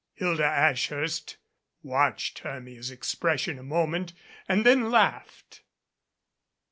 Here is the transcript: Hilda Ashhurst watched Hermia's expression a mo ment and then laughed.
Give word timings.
Hilda 0.15 0.45
Ashhurst 0.47 1.37
watched 1.83 2.39
Hermia's 2.39 2.89
expression 2.89 3.59
a 3.59 3.63
mo 3.63 3.85
ment 3.85 4.13
and 4.49 4.65
then 4.65 4.89
laughed. 4.89 5.61